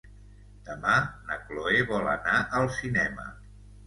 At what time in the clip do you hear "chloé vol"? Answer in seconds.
1.49-2.09